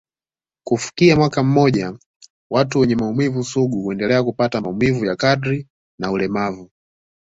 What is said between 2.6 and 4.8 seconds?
wenye maumivu sugu huendelea kupata